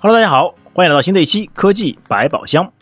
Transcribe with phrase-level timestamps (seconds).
[0.00, 2.72] Hello，大家好，欢迎来到新的一期科技百宝箱。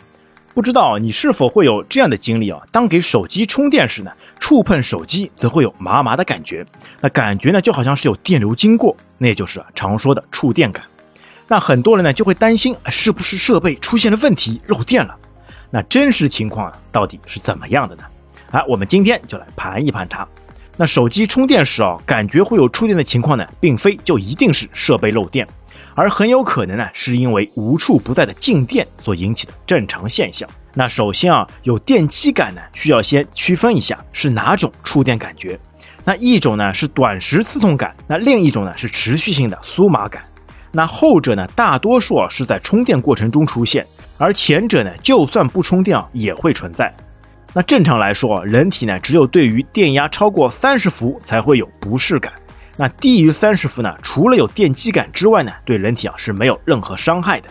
[0.52, 2.60] 不知道你是否会有这样的经历啊？
[2.70, 6.66] 当给手机充电时呢，触碰手机则会有麻麻的感觉，
[7.00, 10.84] 那感觉呢就好像是有电流经过，那也就是常说的触电感。
[11.48, 15.16] 那很多人呢就会担心，是不是设备出现了问题漏电了？
[15.70, 18.02] 那真实情况到底是怎么样的呢？
[18.50, 20.28] 啊，我们今天就来盘一盘它。
[20.76, 25.48] 那手机充电时啊，感觉会有触电的情况呢，并非就一定是设备漏电。
[25.96, 30.48] 而很有可能呢，是因为无处不在的静电所引起的正常现象。
[30.74, 35.58] 那首先啊，有电击感呢，需要先区分一下是哪种触电感觉。
[36.04, 40.22] 那一种呢是短时刺痛感，那另一种呢是持续性的酥麻感。
[40.70, 43.84] 那后者呢，大多数啊是在充电过程中出现，
[44.18, 46.94] 而前者呢，就算不充电啊也会存在。
[47.54, 52.30] 那正常来说，人体呢只有对于电压超过三十伏才会有不适感。
[52.76, 53.96] 那低于三十伏呢？
[54.02, 57.48] 除了有电击感之外呢，对人体啊是没有任何伤害的。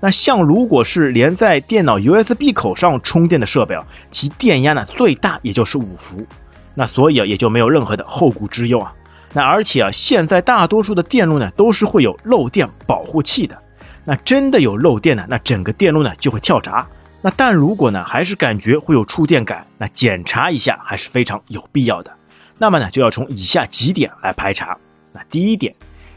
[0.00, 6.26] 那像如果是连在电脑 USB 口上充电的设备啊，其电压呢最大也就是五伏，
[6.74, 8.92] 那所以啊也就没有任何的后顾之忧啊。
[9.32, 13.56] 那而且啊，现在大多数的电路呢都是会有漏电保护器的。
[14.04, 16.86] 那真的有漏电呢，那整个电路呢就会跳闸。
[17.20, 22.12] 那但如果呢还是感觉会有触电感，那检查一下还是非常有必要的。
[22.58, 24.76] 那么呢，就要从以下几点来排查。
[25.12, 25.74] 那第一点，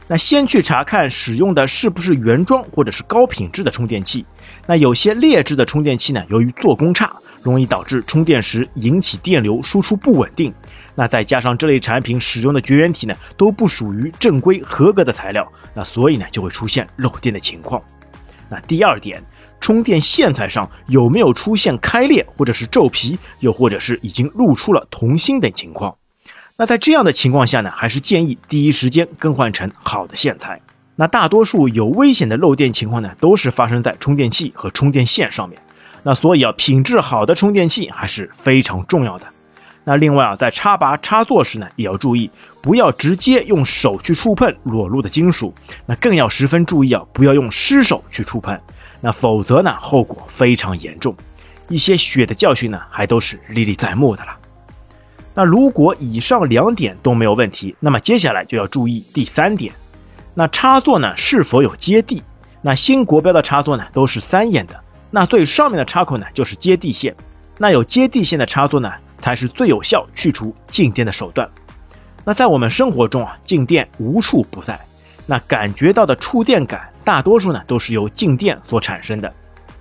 [0.08, 4.26] 那先去查看使用的是不是原装或者是高品质的充电器。
[4.66, 10.54] 那有些劣质的充电器呢，由于做工差，容易导致充电时引起电流输出不稳定。
[10.94, 17.82] 那再加上这类产品使用的绝缘体呢，都不属于正规合格的材料，那所以呢，就会出现漏电的情况。
[18.50, 19.24] 那第二点，
[19.62, 25.96] 充电线材上有没有出现开裂或者是皱皮，又或者是已经露出了铜芯等情况？
[26.62, 30.62] 那在这样的情况下呢，还是建议第一时间更换成好的线材。
[30.96, 35.60] 那大多数有危险的漏电情况呢，都是发生在充电器和充电线上面。
[36.04, 39.26] 那所以啊，品质好的充电器还是非常重要的。
[39.86, 42.30] 那另外啊，在插拔插座时呢，也要注意
[42.62, 45.52] 不要直接用手去触碰裸露的金属。
[45.88, 48.56] 那更要十分注意啊，不要用湿手去触碰，
[49.00, 51.16] 那否则呢，后果非常严重。
[51.70, 54.38] 一些血的教训呢，还都是历历在目的了。
[55.34, 59.74] 那如果以上两点都没有问题，那么接下来就要注意第三点。
[60.34, 62.22] 那插座呢是否有接地？
[62.62, 67.16] 那新国标的插座呢都是三眼的，那最上面的插口呢就是接地线。
[67.58, 71.50] 那有接地线的插座呢才是最有效去除静电的手段。
[72.24, 74.80] 那在我们生活中啊，静电无处不在，
[75.26, 79.34] 那感觉到的触电感大多数呢都是由静电所产生的。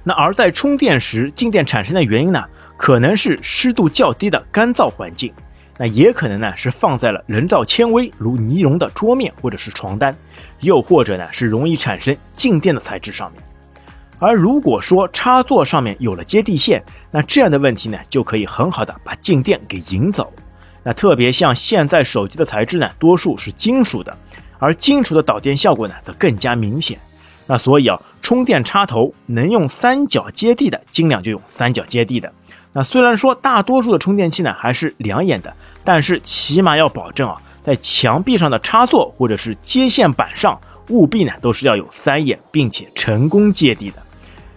[0.03, 2.45] 那而在充电时静电产生的原因呢？
[2.77, 5.31] 可能是湿度较低的干燥环境，
[5.77, 10.17] 那也可能呢是放在了人造纤维如尼龙的桌面或者是床单，
[10.61, 13.43] 又或者呢是容易产生静电的材质上面。
[14.19, 20.33] 而如果说插座上面有了接地线，那这样的问题呢就可以很好的把静电给引走。
[20.83, 24.17] 那特别像现在手机的材质呢，多数是金属的，
[24.59, 26.99] 而金属的导电效果呢则更加明显。
[27.51, 32.33] 那所以啊，充电插头能用三角接地的，尽量就用三角接地的。
[32.73, 35.53] 那虽然说大多数的充电器呢还是两眼的，
[35.83, 40.61] 但是起码要保证啊，在墙壁上的插座或者是接线板上，
[40.91, 43.97] 务必呢都是要有三眼，并且成功接地的。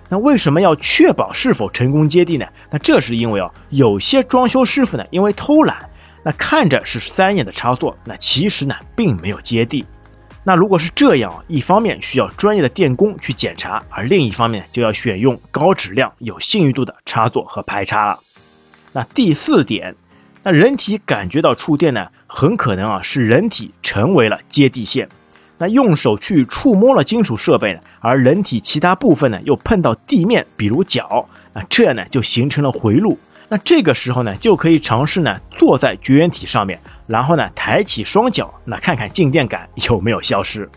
[0.08, 2.46] 那为什么要确保是否成功接地呢？
[2.70, 5.90] 那这是因为啊，有些装修师傅呢因为偷懒，
[6.22, 9.84] 那看着是三眼的插座，那其实呢并没有接地。
[10.46, 18.20] 那如果是这样，一方面需要专业的电工去检查，而另一方面就要选用高质量、有信誉度的插座和排插了。
[18.92, 19.96] 那第四点，
[20.44, 25.08] 那人体感觉到触电呢，很可能啊是人体成为了接地线。
[25.58, 33.18] 那用手去触摸了金属设备呢，而人体其他部分呢又碰到地面，比如脚，那这样呢就形成了回路。
[33.54, 36.80] 那这个时候呢，就可以尝试呢坐在绝缘体上面。
[37.06, 40.68] 然后呢，抬起双脚，那看看静电感有没有消失。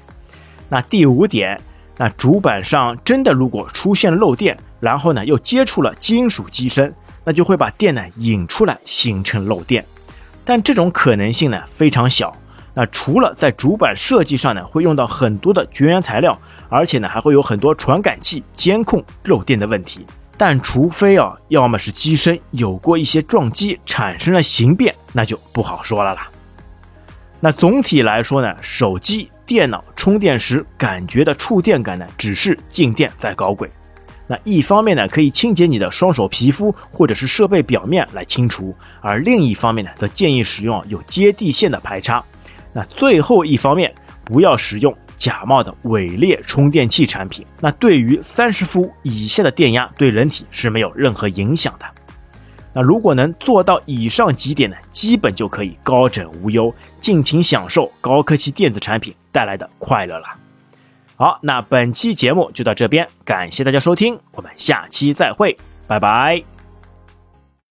[0.69, 1.59] 那第五点，
[1.97, 6.95] 那主板上真的如果出现漏电，然后呢又接触了金属机身，
[7.25, 9.83] 那就会把电呢引出来，形成漏电。
[10.45, 12.31] 但这种可能性呢非常小。
[12.75, 16.39] 那除了在主板设计上呢会用到很多的绝缘材料，
[16.69, 20.05] 而且呢还会有很多传感器监控漏电的问题。
[20.39, 26.29] 但除非啊，要么是机身有过一些撞击，产生了形变，那就不好说了啦。
[27.41, 33.71] 那总体来说呢，手机、电脑充电时感觉的触电感呢，只是静电在搞鬼。
[34.27, 42.25] 那一方面呢，可以清洁你的双手皮肤或者是设备表面来清除；而另一方面呢，则建议使用有接地线的排插。
[42.73, 43.95] 那最后一方面，
[44.25, 47.47] 不要使用假冒的伪劣充电器产品。
[47.61, 51.87] 那对于三十伏以下的电压，对人体是没有任何影响的。
[52.73, 60.27] 那如果能做到以上几点呢，基本就可以高枕无忧，尽情享受高科技电子产品带来的快乐了。
[61.17, 66.56] 好，那本期节目就到这边，感谢大家收听，我们下期再会，拜拜。